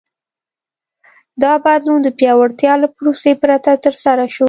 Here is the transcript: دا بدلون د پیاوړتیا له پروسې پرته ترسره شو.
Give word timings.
دا 1.41 1.53
بدلون 1.65 1.99
د 2.03 2.09
پیاوړتیا 2.19 2.73
له 2.83 2.87
پروسې 2.97 3.31
پرته 3.43 3.71
ترسره 3.85 4.25
شو. 4.33 4.39